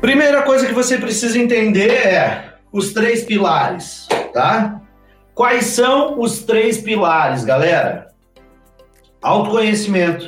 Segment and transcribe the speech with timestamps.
[0.00, 4.80] Primeira coisa que você precisa entender é os três pilares, tá?
[5.34, 8.08] Quais são os três pilares, galera?
[9.20, 10.26] Autoconhecimento,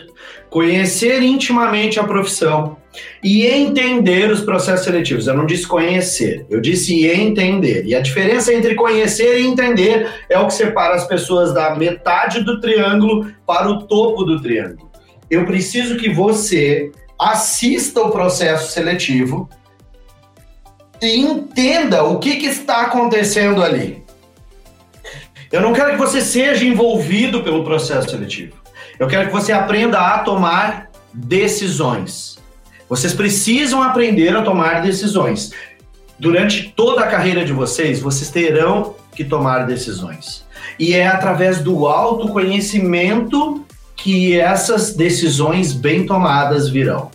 [0.50, 2.76] conhecer intimamente a profissão
[3.24, 5.26] e entender os processos seletivos.
[5.26, 7.86] Eu não disse conhecer, eu disse entender.
[7.86, 12.44] E a diferença entre conhecer e entender é o que separa as pessoas da metade
[12.44, 14.90] do triângulo para o topo do triângulo.
[15.30, 19.48] Eu preciso que você assista o processo seletivo
[21.02, 24.04] e entenda o que, que está acontecendo ali.
[25.50, 28.54] Eu não quero que você seja envolvido pelo processo seletivo.
[28.98, 32.38] Eu quero que você aprenda a tomar decisões.
[32.88, 35.50] Vocês precisam aprender a tomar decisões.
[36.18, 40.46] Durante toda a carreira de vocês, vocês terão que tomar decisões.
[40.78, 47.10] E é através do autoconhecimento que essas decisões bem tomadas virão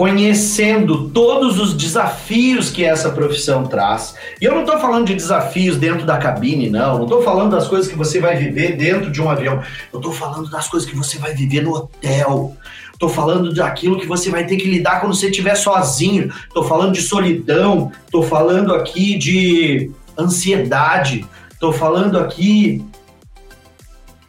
[0.00, 4.14] conhecendo todos os desafios que essa profissão traz.
[4.40, 6.96] E eu não estou falando de desafios dentro da cabine, não.
[6.96, 9.62] Não estou falando das coisas que você vai viver dentro de um avião.
[9.92, 12.56] Eu estou falando das coisas que você vai viver no hotel.
[12.94, 16.32] Estou falando daquilo que você vai ter que lidar quando você estiver sozinho.
[16.48, 17.92] Estou falando de solidão.
[18.06, 21.26] Estou falando aqui de ansiedade.
[21.52, 22.82] Estou falando aqui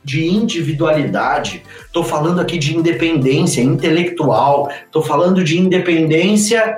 [0.03, 6.77] de individualidade, estou falando aqui de independência intelectual, estou falando de independência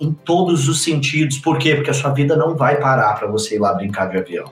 [0.00, 1.38] em todos os sentidos.
[1.38, 1.74] Por quê?
[1.74, 4.50] Porque a sua vida não vai parar para você ir lá brincar de avião.